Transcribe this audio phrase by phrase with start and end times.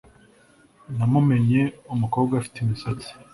[0.97, 1.61] namumenye
[1.93, 3.09] umukobwa ufite imisatsi